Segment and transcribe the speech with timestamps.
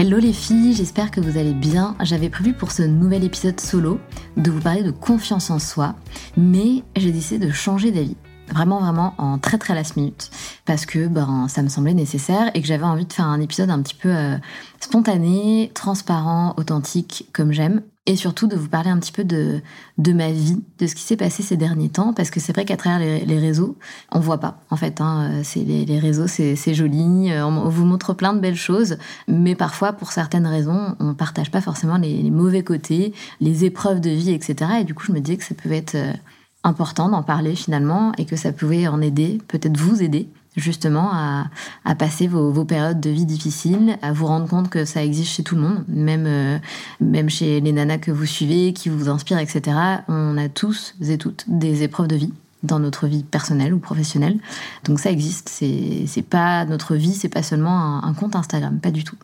[0.00, 1.96] Hello les filles, j'espère que vous allez bien.
[2.02, 3.98] J'avais prévu pour ce nouvel épisode solo
[4.36, 5.96] de vous parler de confiance en soi,
[6.36, 8.16] mais j'ai décidé de changer d'avis.
[8.48, 10.30] Vraiment, vraiment en très très last minute.
[10.66, 13.70] Parce que ben, ça me semblait nécessaire et que j'avais envie de faire un épisode
[13.70, 14.36] un petit peu euh,
[14.78, 19.60] spontané, transparent, authentique, comme j'aime et surtout de vous parler un petit peu de,
[19.98, 22.64] de ma vie, de ce qui s'est passé ces derniers temps, parce que c'est vrai
[22.64, 23.76] qu'à travers les, réseaux,
[24.10, 25.02] on voit pas, en fait.
[25.02, 28.96] Hein, c'est les, les, réseaux, c'est joli, euh, on, vous montre plein de belles choses,
[29.28, 34.00] mais parfois, pour certaines raisons, on partage pas forcément les, les mauvais côtés, les épreuves
[34.00, 34.70] de vie, etc.
[34.80, 36.12] Et du coup, je me disais que ça pouvait être euh,
[36.64, 41.94] important d'en parler finalement, et que ça pouvait en aider, peut-être vous aider justement à,
[41.94, 45.54] passer vos, périodes de vie difficiles, à vous rendre compte que ça existe chez tout
[45.54, 46.58] le monde, même, euh,
[47.00, 49.76] même chez les nanas que vous suivez, qui vous inspirent, etc.
[50.08, 52.32] On a tous et toutes des épreuves de vie
[52.62, 54.38] dans notre vie personnelle ou professionnelle.
[54.84, 55.48] Donc ça existe.
[55.48, 59.16] C'est pas notre vie, c'est pas seulement un, un compte Instagram, pas du tout.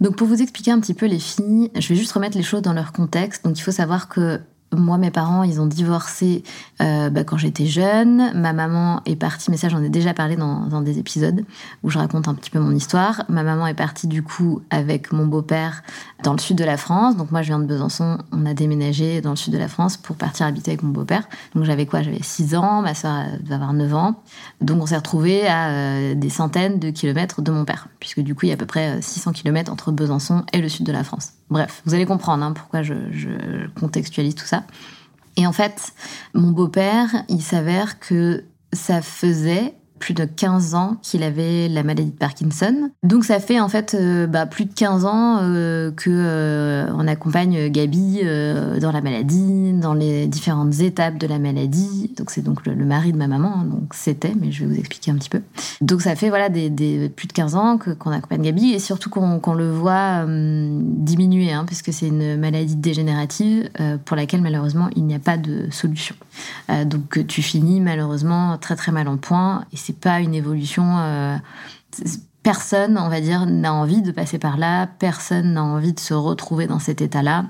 [0.00, 2.62] Donc pour vous expliquer un petit peu les filles, je vais juste remettre les choses
[2.62, 3.44] dans leur contexte.
[3.44, 4.40] Donc il faut savoir que
[4.76, 6.42] moi, mes parents, ils ont divorcé
[6.80, 8.32] euh, bah, quand j'étais jeune.
[8.34, 11.44] Ma maman est partie, mais ça, j'en ai déjà parlé dans, dans, des épisodes
[11.82, 13.24] où je raconte un petit peu mon histoire.
[13.28, 15.82] Ma maman est partie, du coup, avec mon beau-père
[16.22, 17.16] dans le sud de la France.
[17.16, 18.18] Donc, moi, je viens de Besançon.
[18.32, 21.28] On a déménagé dans le sud de la France pour partir habiter avec mon beau-père.
[21.54, 22.02] Donc, j'avais quoi?
[22.02, 22.82] J'avais 6 ans.
[22.82, 24.14] Ma soeur devait avoir 9 ans.
[24.60, 28.34] Donc, on s'est retrouvés à euh, des centaines de kilomètres de mon père, puisque du
[28.34, 30.86] coup, il y a à peu près 600 euh, kilomètres entre Besançon et le sud
[30.86, 31.32] de la France.
[31.52, 32.94] Bref, vous allez comprendre hein, pourquoi je,
[33.78, 34.64] contextualise tout ça.
[35.36, 35.92] Et en fait,
[36.32, 42.10] mon beau-père, il s'avère que ça faisait plus de 15 ans qu'il avait la maladie
[42.10, 42.90] de Parkinson.
[43.04, 47.06] Donc ça fait en fait euh, bah, plus de 15 ans euh, que euh, on
[47.06, 48.20] accompagne Gabi
[48.80, 52.12] dans la maladie, dans les différentes étapes de la maladie.
[52.16, 54.78] Donc c'est donc le, mari de ma maman, hein, donc c'était, mais je vais vous
[54.78, 55.40] expliquer un petit peu.
[55.80, 56.68] Donc ça fait voilà des,
[57.14, 61.92] plus de 15 ans qu'on accompagne Gabi et surtout qu'on le voit diminuer, hein, puisque
[61.92, 63.70] c'est une maladie dégénérative
[64.04, 66.16] pour laquelle malheureusement il n'y a pas de solution.
[66.86, 70.98] donc tu finis malheureusement très très mal en point et c'est pas une évolution.
[70.98, 71.36] Euh,
[72.42, 74.86] personne, on va dire, n'a envie de passer par là.
[74.86, 77.46] Personne n'a envie de se retrouver dans cet état-là.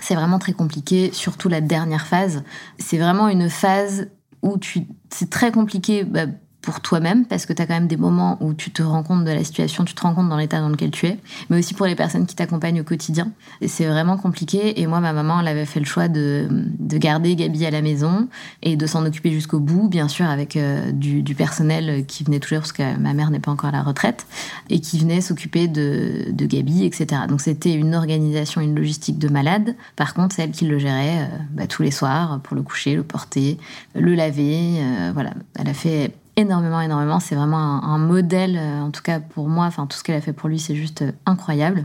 [0.00, 2.42] C'est vraiment très compliqué, surtout la dernière phase.
[2.78, 4.08] C'est vraiment une phase
[4.42, 6.04] où tu, c'est très compliqué.
[6.04, 6.26] Bah,
[6.62, 9.24] pour toi-même, parce que tu as quand même des moments où tu te rends compte
[9.24, 11.72] de la situation, tu te rends compte dans l'état dans lequel tu es, mais aussi
[11.74, 13.32] pour les personnes qui t'accompagnent au quotidien.
[13.60, 14.80] Et c'est vraiment compliqué.
[14.80, 17.80] Et moi, ma maman, elle avait fait le choix de, de garder Gabi à la
[17.80, 18.28] maison
[18.62, 22.58] et de s'en occuper jusqu'au bout, bien sûr, avec euh, du, personnel qui venait toujours,
[22.58, 24.26] parce que ma mère n'est pas encore à la retraite,
[24.68, 27.22] et qui venait s'occuper de, de, Gabi, etc.
[27.28, 29.76] Donc c'était une organisation, une logistique de malade.
[29.96, 32.96] Par contre, c'est elle qui le gérait euh, bah, tous les soirs pour le coucher,
[32.96, 33.58] le porter,
[33.94, 34.80] le laver.
[34.80, 37.20] Euh, voilà, elle a fait énormément, énormément.
[37.20, 39.66] C'est vraiment un, modèle, euh, en tout cas pour moi.
[39.66, 41.84] Enfin, tout ce qu'elle a fait pour lui, c'est juste euh, incroyable.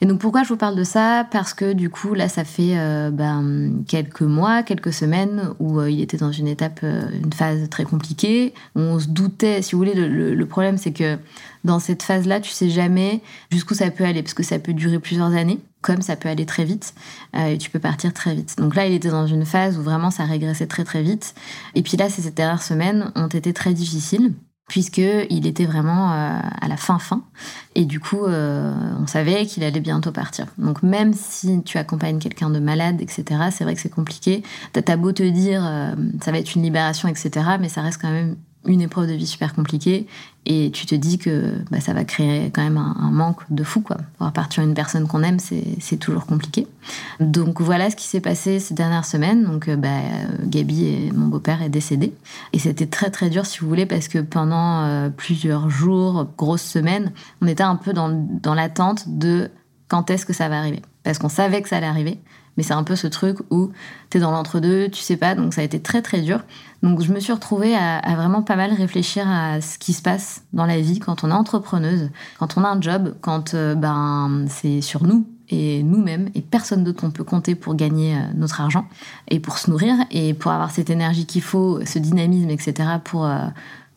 [0.00, 1.26] Et donc pourquoi je vous parle de ça?
[1.30, 5.90] Parce que du coup là ça fait euh, ben, quelques mois, quelques semaines où euh,
[5.90, 8.54] il était dans une étape, euh, une phase très compliquée.
[8.76, 11.18] On se doutait, si vous voulez, le, problème c'est que
[11.64, 14.98] dans cette phase-là, tu sais jamais jusqu'où ça peut aller parce que ça peut durer
[14.98, 16.94] plusieurs années, comme ça peut aller très vite
[17.36, 18.56] et tu peux partir très vite.
[18.56, 21.34] Donc là, il était dans une phase où vraiment ça régressait très très vite.
[21.74, 24.32] Et puis là, ces dernières semaines ont été très difficiles
[24.68, 27.22] puisqu'il était vraiment euh, à la fin fin.
[27.74, 30.46] Et du coup, euh, on savait qu'il allait bientôt partir.
[30.58, 34.42] Donc même si tu accompagnes quelqu'un de malade, etc., c'est vrai que c'est compliqué.
[34.72, 38.10] T'as beau te dire, euh, ça va être une libération, etc., mais ça reste quand
[38.10, 38.36] même
[38.66, 40.06] une épreuve de vie super compliquée
[40.46, 43.80] et tu te dis que bah, ça va créer quand même un, manque de fou
[43.80, 43.98] quoi.
[44.18, 46.66] Voir partir une personne qu'on aime, c'est toujours compliqué.
[47.20, 49.44] Donc voilà ce qui s'est passé ces dernières semaines.
[49.44, 50.00] Donc euh, bah,
[50.44, 52.12] Gabi et mon beau-père est décédé
[52.52, 56.62] et c'était très très dur si vous voulez parce que pendant euh, plusieurs jours, grosses
[56.62, 57.12] semaines,
[57.42, 58.08] on était un peu dans,
[58.42, 59.50] dans l'attente de
[59.88, 62.18] quand est-ce que ça va arriver parce qu'on savait que ça allait arriver
[62.58, 63.70] mais c'est un peu ce truc où
[64.10, 66.40] tu es dans l'entre-deux, tu sais pas, donc ça a été très très dur.
[66.82, 70.42] Donc je me suis retrouvée à, vraiment pas mal réfléchir à ce qui se passe
[70.52, 74.46] dans la vie quand on est entrepreneuse, quand on a un job, quand euh, ben
[74.48, 78.60] c'est sur nous et nous-mêmes et personne d'autre qu'on peut compter pour gagner euh, notre
[78.60, 78.86] argent
[79.28, 82.74] et pour se nourrir et pour avoir cette énergie qu'il faut, ce dynamisme, etc.
[83.04, 83.46] pour euh,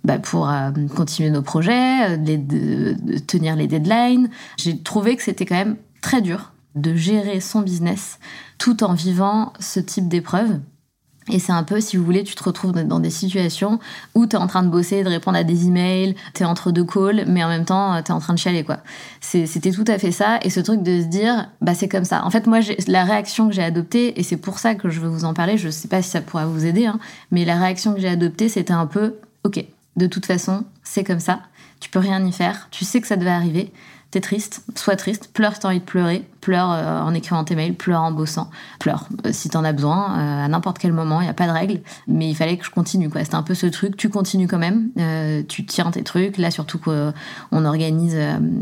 [0.04, 0.52] bah, pour
[0.96, 4.30] continuer nos projets, de tenir les deadlines.
[4.58, 8.20] J'ai trouvé que c'était quand même très dur de gérer son business
[8.58, 10.60] tout en vivant ce type d'épreuve.
[11.30, 13.80] Et c'est un peu, si vous voulez, tu te retrouves dans des situations
[14.16, 16.72] où tu es en train de bosser, de répondre à des emails, tu es entre
[16.72, 18.80] deux calls, mais en même temps, tu es en train de chialer, quoi.
[19.22, 20.40] C'était tout à fait ça.
[20.42, 22.26] Et ce truc de se dire, bah, c'est comme ça.
[22.26, 25.10] En fait, moi, la réaction que j'ai adoptée, et c'est pour ça que je veux
[25.10, 27.94] vous en parler, je sais pas si ça pourra vous aider, hein, mais la réaction
[27.94, 29.64] que j'ai adoptée, c'était un peu, ok,
[29.98, 31.42] de toute façon, c'est comme ça.
[31.80, 32.68] Tu peux rien y faire.
[32.72, 33.72] Tu sais que ça devait arriver
[34.12, 37.56] t'es triste, sois triste, pleure si t'as envie de pleurer, pleure euh, en écrivant tes
[37.56, 41.22] mails, pleure en bossant, pleure euh, si t'en as besoin, euh, à n'importe quel moment,
[41.22, 43.24] il n'y a pas de règle, mais il fallait que je continue, quoi.
[43.24, 44.90] C'était un peu ce truc, tu continues quand même,
[45.48, 48.18] tu tiens tes trucs, là surtout qu'on organise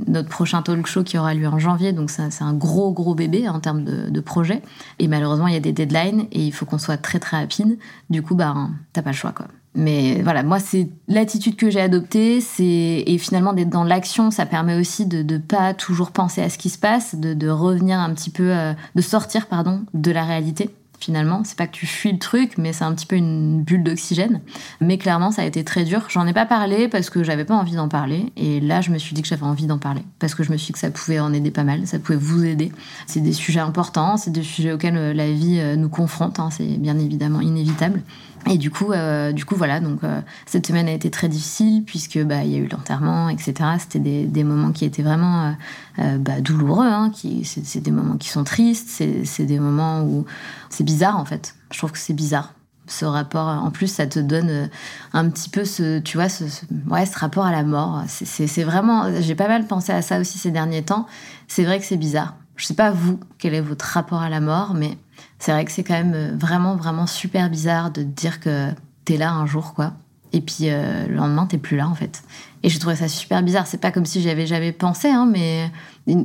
[0.08, 3.50] notre prochain talk show qui aura lieu en janvier, donc c'est un gros gros bébé
[3.50, 4.62] en termes de, de projet,
[5.00, 7.80] et malheureusement il y a des deadlines, et il faut qu'on soit très très rapide,
[8.10, 8.54] du coup bah
[8.94, 9.48] t'as pas le choix, quoi.
[9.80, 12.42] Mais voilà, moi, c'est l'attitude que j'ai adoptée.
[12.42, 16.50] C'est et finalement d'être dans l'action, ça permet aussi de ne pas toujours penser à
[16.50, 20.26] ce qui se passe, de, revenir un petit peu, euh, de sortir pardon de la
[20.26, 20.70] réalité.
[21.00, 23.84] Finalement, c'est pas que tu fuis le truc, mais c'est un petit peu une bulle
[23.84, 24.42] d'oxygène.
[24.82, 26.06] Mais clairement, ça a été très dur.
[26.10, 28.34] J'en ai pas parlé parce que j'avais pas envie d'en parler.
[28.36, 30.58] Et là, je me suis dit que j'avais envie d'en parler parce que je me
[30.58, 32.74] suis dit que ça pouvait en aider pas mal, ça pouvait vous aider.
[33.08, 36.38] C'est des sujets importants, c'est des sujets auxquels euh, la vie euh, nous confronte.
[36.38, 38.02] Hein, c'est bien évidemment inévitable.
[38.48, 41.84] Et du coup, euh, du coup voilà, donc euh, cette semaine a été très difficile
[41.84, 43.54] puisque bah il y a eu l'enterrement, etc.
[43.80, 45.56] C'était des, moments qui étaient vraiment
[46.00, 50.26] euh, bah, douloureux, hein, qui c'est des moments qui sont tristes, c'est des moments où
[50.70, 51.56] c'est bizarre en fait.
[51.72, 52.54] Je trouve que c'est bizarre
[52.88, 53.48] ce rapport.
[53.48, 54.70] En plus, ça te donne
[55.14, 58.04] un petit peu ce, tu vois, ce rapport à la mort.
[58.08, 61.06] C'est vraiment, j'ai pas mal pensé à ça aussi ces derniers temps.
[61.48, 62.36] C'est vrai que c'est bizarre.
[62.56, 64.98] Je sais pas vous quel est votre rapport à la mort, mais
[65.40, 68.70] c'est vrai que c'est quand même euh, vraiment, vraiment super bizarre de te dire que
[69.06, 69.94] t'es là un jour, quoi.
[70.32, 72.24] Et puis euh, le lendemain, t'es plus là, en fait.
[72.64, 73.68] Et je trouvais ça super bizarre.
[73.68, 75.72] C'est pas comme si j'avais jamais pensé, hein, mais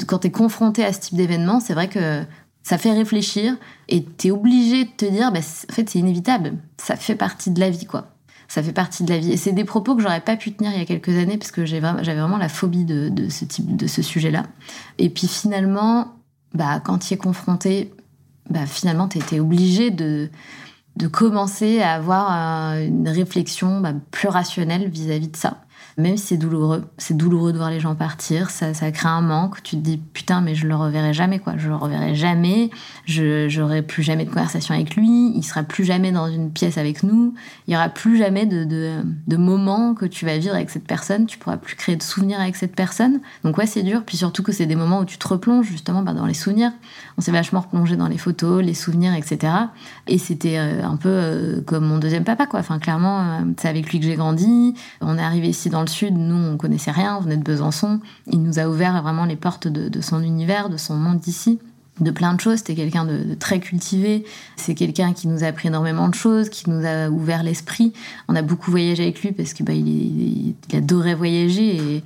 [0.07, 2.23] quand t'es confronté à ce type d'événement, c'est vrai que
[2.63, 3.57] ça fait réfléchir
[3.89, 6.55] et t'es obligé de te dire, bah, en fait, c'est inévitable.
[6.79, 8.09] Ça fait partie de la vie, quoi.
[8.49, 9.33] Ça fait partie de la vie.
[9.33, 11.51] Et c'est des propos que j'aurais pas pu tenir il y a quelques années parce
[11.51, 14.45] que j'avais vraiment, la phobie de, de, ce type, de ce sujet-là.
[14.99, 16.13] Et puis finalement,
[16.53, 17.93] bah, quand tu es confronté,
[18.51, 20.31] bah, finalement, tu étais obligé de,
[20.97, 22.31] de commencer à avoir
[22.79, 25.64] une réflexion bah, plus rationnelle vis-à-vis de ça
[25.97, 26.85] même si c'est douloureux.
[26.99, 29.63] C'est douloureux de voir les gens partir, ça, crée un manque.
[29.63, 31.55] Tu te dis putain, mais je le reverrai jamais, quoi.
[31.57, 32.71] Je le reverrai jamais.
[33.05, 35.33] Je j'aurai plus jamais de conversation avec lui.
[35.35, 37.35] Il sera plus jamais dans une pièce avec nous.
[37.67, 40.87] Il y aura plus jamais de, de, de moments que tu vas vivre avec cette
[40.87, 41.27] personne.
[41.27, 43.21] Tu pourras plus créer de souvenirs avec cette personne.
[43.45, 44.03] Donc ouais, c'est dur.
[44.05, 46.73] Puis surtout que c'est des moments où tu te replonges justement bah, dans les souvenirs.
[47.17, 49.53] On s'est vachement replongé dans les photos, les souvenirs, etc.
[50.07, 52.61] Et c'était euh, un peu euh, comme mon deuxième papa, quoi.
[52.61, 54.75] Enfin, clairement, euh, c'est avec lui que j'ai grandi.
[55.01, 58.01] On est arrivé ici dans le sud, nous, on connaissait rien, on venait de Besançon.
[58.31, 61.59] Il nous a ouvert vraiment les portes de, son univers, de son monde d'ici
[62.01, 62.59] de plein de choses.
[62.59, 64.25] C'était quelqu'un de, très cultivé.
[64.57, 67.93] C'est quelqu'un qui nous a appris énormément de choses, qui nous a ouvert l'esprit.
[68.27, 69.75] On a beaucoup voyagé avec lui parce que bah,
[70.77, 72.03] adorait voyager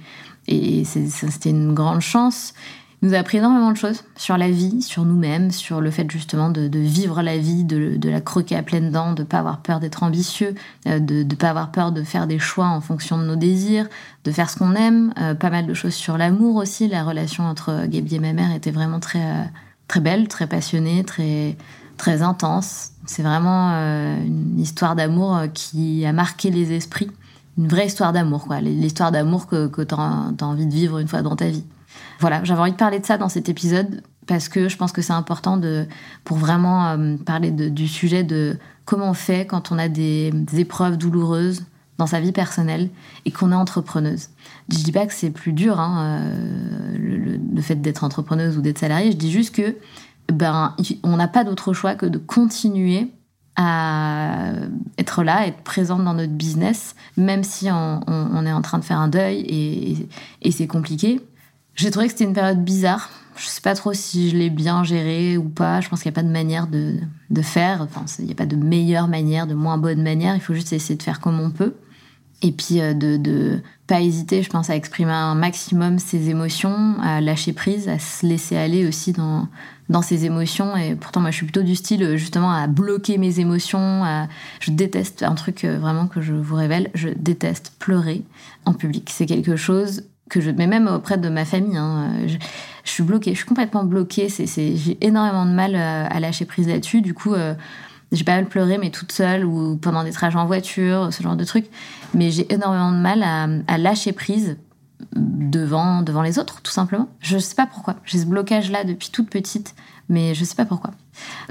[0.46, 2.52] et, et c'était une grande chance.
[3.02, 6.50] Nous a appris énormément de choses sur la vie, sur nous-mêmes, sur le fait justement
[6.50, 10.02] de, vivre la vie, de, la croquer à pleines dents, de pas avoir peur d'être
[10.02, 10.54] ambitieux,
[10.86, 13.86] euh, de ne pas avoir peur de faire des choix en fonction de nos désirs,
[14.24, 15.12] de faire ce qu'on aime.
[15.20, 16.88] Euh, pas mal de choses sur l'amour aussi.
[16.88, 19.44] La relation entre Gaby et ma mère était vraiment très, euh,
[19.86, 21.56] très belle, très passionnée, très,
[21.98, 22.90] très intense.
[23.06, 27.10] C'est vraiment une histoire d'amour qui a marqué les esprits.
[27.56, 28.60] Une vraie histoire d'amour, quoi.
[28.60, 31.64] L'histoire d'amour que tu as envie de vivre une fois dans ta vie.
[32.20, 35.02] Voilà, j'avais envie de parler de ça dans cet épisode parce que je pense que
[35.02, 35.86] c'est important de,
[36.22, 40.96] pour vraiment euh, parler du sujet de comment on fait quand on a des, épreuves
[40.96, 41.64] douloureuses
[41.96, 42.90] dans sa vie personnelle
[43.24, 44.28] et qu'on est entrepreneuse.
[44.68, 48.78] Je dis pas que c'est plus dur, hein, euh, le, fait d'être entrepreneuse ou d'être
[48.78, 49.10] salariée.
[49.10, 49.74] Je dis juste que
[50.32, 53.10] ben on n'a pas d'autre choix que de continuer
[53.56, 54.52] à
[54.98, 59.00] être là, être présente dans notre business, même si on, est en train de faire
[59.00, 60.08] un deuil
[60.42, 61.20] et c'est compliqué.
[61.78, 63.08] J'ai trouvé que c'était une période bizarre.
[63.36, 65.80] Je sais pas trop si je l'ai bien gérée ou pas.
[65.80, 66.96] Je pense qu'il n'y a pas de manière de,
[67.30, 67.82] de faire.
[67.82, 70.34] Enfin, il n'y a pas de meilleure manière, de moins bonne manière.
[70.34, 71.76] Il faut juste essayer de faire comme on peut.
[72.42, 76.96] Et puis euh, de, de pas hésiter, je pense, à exprimer un maximum ses émotions,
[77.00, 79.46] à lâcher prise, à se laisser aller aussi dans,
[79.88, 80.76] dans ses émotions.
[80.76, 84.26] Et pourtant, moi, je suis plutôt du style, justement, à bloquer mes émotions.
[84.58, 86.90] Je déteste un truc euh, vraiment que je vous révèle.
[86.94, 88.24] Je déteste pleurer
[88.64, 89.10] en public.
[89.14, 92.36] C'est quelque chose que je, mais même auprès de ma famille, hein, je,
[92.90, 94.28] suis bloquée, je suis complètement bloquée.
[94.28, 97.02] C'est, j'ai énormément de mal euh, à lâcher prise là-dessus.
[97.02, 97.54] Du coup, euh,
[98.12, 101.36] j'ai pas mal pleuré, mais toute seule ou pendant des trajets en voiture, ce genre
[101.36, 101.66] de trucs.
[102.14, 104.56] Mais j'ai énormément de mal à, à, lâcher prise
[105.14, 107.08] devant, devant les autres, tout simplement.
[107.20, 107.96] Je sais pas pourquoi.
[108.04, 109.74] J'ai ce blocage-là depuis toute petite,
[110.08, 110.90] mais je sais pas pourquoi.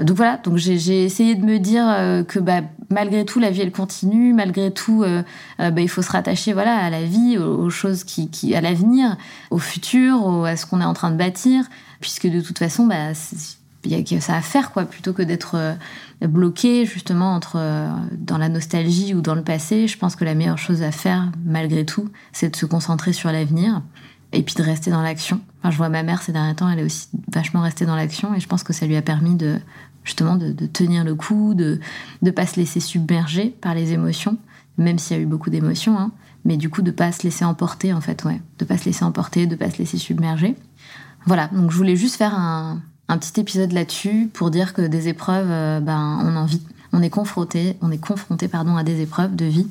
[0.00, 3.60] Donc voilà, donc j'ai essayé de me dire euh, que bah, malgré tout, la vie
[3.60, 5.22] elle continue, malgré tout, euh,
[5.60, 9.16] euh, bah, il faut se rattacher voilà à la vie, aux, choses qui, à l'avenir,
[9.50, 11.64] au futur, à ce qu'on est en train de bâtir,
[12.00, 13.12] puisque de toute façon, bah,
[13.84, 15.76] il y a ça à faire quoi, plutôt que d'être
[16.20, 17.58] bloqué justement entre
[18.12, 19.86] dans la nostalgie ou dans le passé.
[19.86, 23.30] Je pense que la meilleure chose à faire, malgré tout, c'est de se concentrer sur
[23.30, 23.82] l'avenir
[24.32, 25.40] et puis de rester dans l'action.
[25.68, 28.40] Je vois ma mère ces derniers temps, elle est aussi vachement restée dans l'action et
[28.40, 29.58] je pense que ça lui a permis de
[30.04, 31.80] justement de, tenir le coup, de
[32.22, 34.38] ne pas se laisser submerger par les émotions,
[34.78, 36.12] même s'il y a eu beaucoup d'émotions, hein,
[36.44, 39.04] mais du coup de pas se laisser emporter en fait, ouais, de pas se laisser
[39.04, 40.56] emporter, de pas se laisser submerger.
[41.26, 45.08] Voilà, donc je voulais juste faire un, un petit épisode là-dessus pour dire que des
[45.08, 49.00] épreuves, euh, ben on en vit on est confronté, on est confronté pardon, à des
[49.00, 49.68] épreuves de vie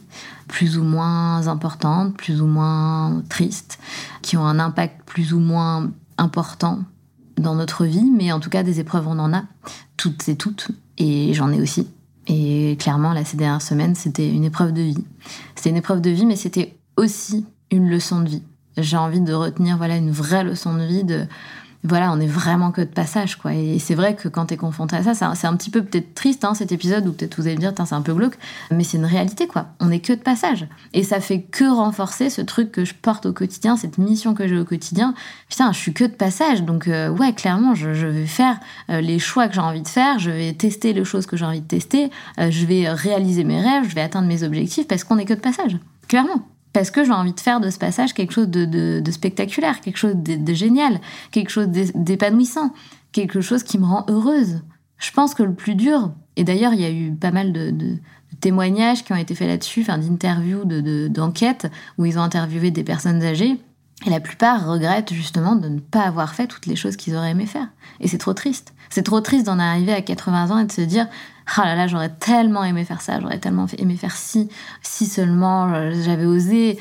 [0.47, 3.79] plus ou moins importantes, plus ou moins tristes,
[4.21, 6.79] qui ont un impact plus ou moins important
[7.37, 9.43] dans notre vie, mais en tout cas des épreuves on en a,
[9.95, 11.87] toutes et toutes, et j'en ai aussi.
[12.27, 15.05] Et clairement, là, ces dernières semaines, c'était une épreuve de vie.
[15.55, 18.43] C'était une épreuve de vie, mais c'était aussi une leçon de vie.
[18.75, 21.25] J'ai envie de retenir voilà une vraie leçon de vie de
[21.87, 23.53] voilà, on est vraiment que de passage, quoi.
[23.53, 26.43] Et c'est vrai que quand t'es confronté à ça, c'est un, petit peu peut-être triste,
[26.43, 28.37] hein, cet épisode, ou peut-être vous allez me dire, c'est un peu glauque,
[28.71, 29.67] mais c'est une réalité, quoi.
[29.79, 30.67] On est que de passage.
[30.93, 34.47] Et ça fait que renforcer ce truc que je porte au quotidien, cette mission que
[34.47, 35.13] j'ai au quotidien.
[35.49, 39.19] Putain, je suis que de passage, donc euh, ouais, clairement, je, vais faire euh, les
[39.19, 41.67] choix que j'ai envie de faire, je vais tester les choses que j'ai envie de
[41.67, 45.25] tester, euh, je vais réaliser mes rêves, je vais atteindre mes objectifs, parce qu'on est
[45.25, 45.77] que de passage.
[46.07, 49.97] Clairement parce que j'ai envie de faire de ce passage quelque chose de, spectaculaire, quelque
[49.97, 52.71] chose de, génial, quelque chose d'épanouissant,
[53.11, 54.61] quelque chose qui me rend heureuse.
[54.99, 57.97] Je pense que le plus dur, et d'ailleurs il y a eu pas mal de,
[58.41, 60.65] témoignages qui ont été faits là-dessus, enfin d'interviews,
[61.09, 61.67] d'enquêtes,
[61.97, 63.57] où ils ont interviewé des personnes âgées,
[64.05, 67.31] et la plupart regrettent justement de ne pas avoir fait toutes les choses qu'ils auraient
[67.31, 67.69] aimé faire.
[68.01, 68.75] Et c'est trop triste.
[68.91, 71.07] C'est trop triste d'en arriver à 80 ans et de se dire
[71.55, 74.49] ah là là, j'aurais tellement aimé faire ça, j'aurais tellement aimé faire ci,
[74.81, 76.77] si seulement euh, j'avais osé.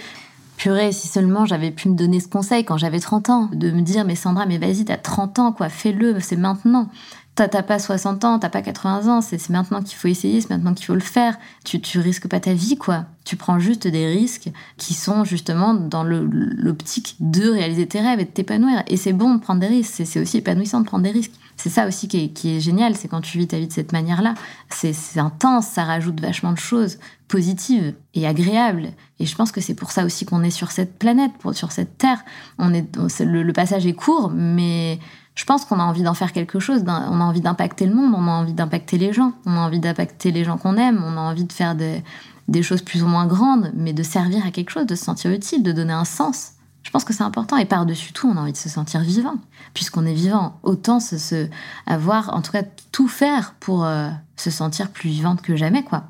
[0.56, 3.82] Purée, si seulement j'avais pu me donner ce conseil quand j'avais 30 ans, de me
[3.82, 6.88] dire, mais Sandra, mais vas-y, t'as 30 ans, quoi, fais-le, c'est maintenant.
[7.34, 10.72] T'as pas 60 ans, t'as pas 80 ans, c'est maintenant qu'il faut essayer, c'est maintenant
[10.72, 11.36] qu'il faut le faire.
[11.66, 13.04] Tu, tu risques pas ta vie, quoi.
[13.26, 18.24] Tu prends juste des risques qui sont justement dans l'optique de réaliser tes rêves et
[18.24, 18.82] de t'épanouir.
[18.86, 21.34] Et c'est bon de prendre des risques, c'est aussi épanouissant de prendre des risques.
[21.56, 24.34] C'est ça aussi qui est, génial, c'est quand tu vis ta vie de cette manière-là.
[24.68, 26.98] C'est intense, ça rajoute vachement de choses
[27.28, 28.90] positives et agréables.
[29.18, 31.96] Et je pense que c'est pour ça aussi qu'on est sur cette planète, sur cette
[31.96, 32.24] terre.
[32.58, 32.86] On est,
[33.20, 34.98] le, passage est court, mais
[35.34, 36.84] je pense qu'on a envie d'en faire quelque chose.
[36.86, 39.80] On a envie d'impacter le monde, on a envie d'impacter les gens, on a envie
[39.80, 42.02] d'impacter les gens qu'on aime, on a envie de faire des,
[42.48, 45.30] des choses plus ou moins grandes, mais de servir à quelque chose, de se sentir
[45.30, 46.52] utile, de donner un sens.
[46.86, 47.56] Je pense que c'est important.
[47.56, 49.34] Et par-dessus tout, on a envie de se sentir vivant.
[49.74, 51.48] Puisqu'on est vivant, autant se,
[51.84, 52.62] avoir, en tout cas,
[52.92, 56.04] tout faire pour euh, se sentir plus vivante que jamais, quoi.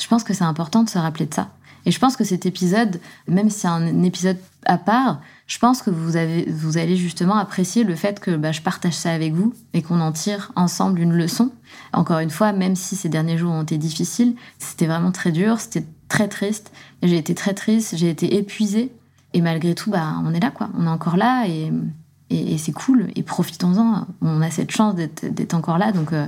[0.00, 1.50] Je pense que c'est important de se rappeler de ça.
[1.84, 5.82] Et je pense que cet épisode, même si c'est un épisode à part, je pense
[5.82, 9.34] que vous, avez, vous allez justement apprécier le fait que bah, je partage ça avec
[9.34, 11.52] vous et qu'on en tire ensemble une leçon.
[11.92, 15.60] Encore une fois, même si ces derniers jours ont été difficiles, c'était vraiment très dur,
[15.60, 16.72] c'était très triste.
[17.02, 18.90] J'ai été très triste, j'ai été épuisée.
[19.36, 20.70] Et malgré tout, bah, on est là, quoi.
[20.78, 21.70] On est encore là et,
[22.30, 23.08] et, c'est cool.
[23.16, 24.06] Et profitons-en.
[24.22, 25.92] On a cette chance d'être encore là.
[25.92, 26.26] Donc, euh,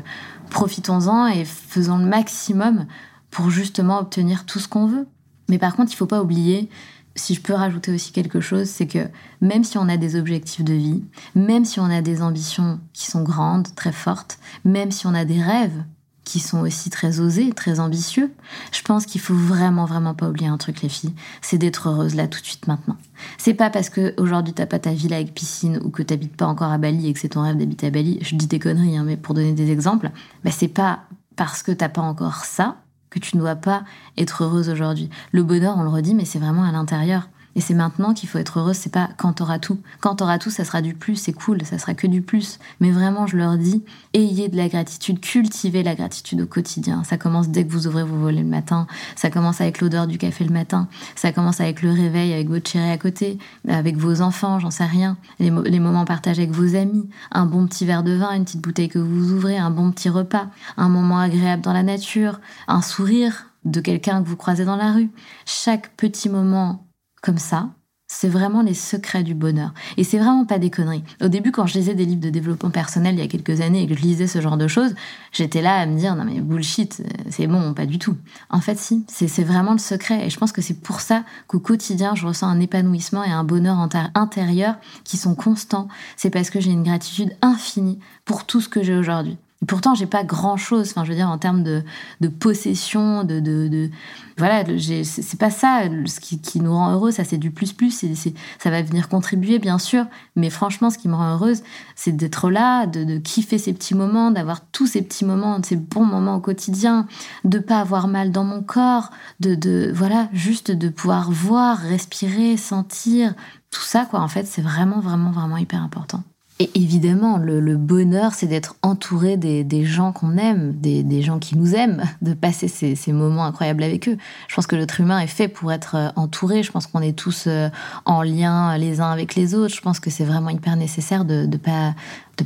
[0.50, 2.84] profitons-en et faisons le maximum
[3.30, 5.06] pour justement obtenir tout ce qu'on veut.
[5.48, 6.68] Mais par contre, il faut pas oublier,
[7.14, 9.08] si je peux rajouter aussi quelque chose, c'est que
[9.40, 11.02] même si on a des objectifs de vie,
[11.34, 15.24] même si on a des ambitions qui sont grandes, très fortes, même si on a
[15.24, 15.82] des rêves
[16.28, 18.30] qui sont aussi très osés, très ambitieux,
[18.70, 22.14] je pense qu'il faut vraiment, vraiment pas oublier un truc, les filles, c'est d'être heureuse
[22.14, 22.96] là tout de suite maintenant.
[23.38, 26.46] C'est pas parce que aujourd'hui t'as pas ta ville avec piscine ou que t'habites pas
[26.46, 28.98] encore à Bali et que c'est ton rêve d'habiter à Bali, je dis des conneries,
[28.98, 30.10] hein, mais pour donner des exemples,
[30.44, 31.00] bah c'est pas
[31.34, 32.76] parce que t'as pas encore ça
[33.08, 33.84] que tu ne dois pas
[34.18, 35.08] être heureuse aujourd'hui.
[35.32, 37.30] Le bonheur, on le redit, mais c'est vraiment à l'intérieur.
[37.56, 39.80] Et c'est maintenant qu'il faut être heureuse, c'est pas quand t'auras tout.
[40.00, 42.58] Quand t'auras tout, ça sera du plus, c'est cool, ça sera que du plus.
[42.80, 43.82] Mais vraiment, je leur dis,
[44.14, 47.02] ayez de la gratitude, cultivez la gratitude au quotidien.
[47.04, 48.86] Ça commence dès que vous ouvrez vos volets le matin,
[49.16, 52.70] ça commence avec l'odeur du café le matin, ça commence avec le réveil, avec votre
[52.70, 53.38] chérie à côté,
[53.68, 57.84] avec vos enfants, j'en sais rien, les moments partagés avec vos amis, un bon petit
[57.84, 61.18] verre de vin, une petite bouteille que vous ouvrez, un bon petit repas, un moment
[61.18, 65.10] agréable dans la nature, un sourire de quelqu'un que vous croisez dans la rue.
[65.44, 66.87] Chaque petit moment
[67.20, 67.70] comme ça,
[68.10, 69.74] c'est vraiment les secrets du bonheur.
[69.98, 71.04] Et c'est vraiment pas des conneries.
[71.20, 73.82] Au début, quand je lisais des livres de développement personnel il y a quelques années
[73.82, 74.94] et que je lisais ce genre de choses,
[75.30, 78.16] j'étais là à me dire non mais bullshit, c'est bon, pas du tout.
[78.48, 80.26] En fait, si, c'est vraiment le secret.
[80.26, 83.44] Et je pense que c'est pour ça qu'au quotidien, je ressens un épanouissement et un
[83.44, 85.88] bonheur intérieur qui sont constants.
[86.16, 89.36] C'est parce que j'ai une gratitude infinie pour tout ce que j'ai aujourd'hui.
[89.66, 90.90] Pourtant, j'ai pas grand chose.
[90.90, 91.82] Enfin, je veux dire, en termes de,
[92.28, 93.90] possession, de,
[94.36, 94.64] voilà,
[95.02, 97.10] c'est pas ça ce qui, nous rend heureux.
[97.10, 97.90] Ça, c'est du plus plus.
[97.90, 100.06] c'est ça va venir contribuer, bien sûr.
[100.36, 101.62] Mais franchement, ce qui me rend heureuse,
[101.96, 105.76] c'est d'être là, de, de, kiffer ces petits moments, d'avoir tous ces petits moments, ces
[105.76, 107.08] bons moments au quotidien,
[107.44, 109.10] de pas avoir mal dans mon corps,
[109.40, 113.34] de, de voilà, juste de pouvoir voir, respirer, sentir,
[113.72, 114.20] tout ça, quoi.
[114.20, 116.22] En fait, c'est vraiment, vraiment, vraiment hyper important.
[116.60, 121.74] Et évidemment, le, bonheur, c'est d'être entouré des, gens qu'on aime, des, gens qui nous
[121.74, 124.16] aiment, de passer ces, moments incroyables avec eux.
[124.48, 126.62] Je pense que l'être humain est fait pour être euh, entouré.
[126.62, 127.68] Je pense qu'on est tous euh,
[128.04, 129.74] en lien les uns avec les autres.
[129.74, 131.94] Je pense que c'est vraiment hyper nécessaire de ne pas,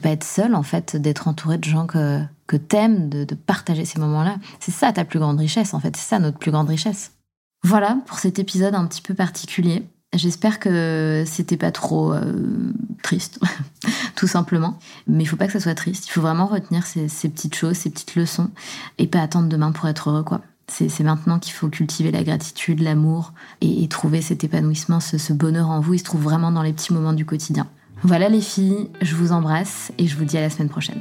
[0.05, 3.99] être seul, en fait, d'être entouré de gens que, que t'aimes, de, de partager ces
[3.99, 4.37] moments-là.
[4.61, 5.97] C'est ça ta plus grande richesse, en fait.
[5.97, 7.13] C'est ça notre plus grande richesse.
[7.65, 9.85] Voilà pour cet épisode un petit peu particulier.
[10.15, 12.23] J'espère que c'était pas trop euh,
[13.03, 13.41] triste,
[14.17, 14.79] tout simplement.
[15.07, 16.07] Mais il faut pas que ça soit triste.
[16.07, 18.51] Il faut vraiment retenir ces, petites choses, ces petites leçons,
[18.99, 20.43] et pas attendre demain pour être heureux, quoi.
[20.69, 25.69] C'est maintenant qu'il faut cultiver la gratitude, l'amour, et, trouver cet épanouissement, ce, ce bonheur
[25.69, 25.95] en vous.
[25.95, 27.67] Il se trouve vraiment dans les petits moments du quotidien.
[28.03, 31.01] Voilà les filles, je vous embrasse et je vous dis à la semaine prochaine.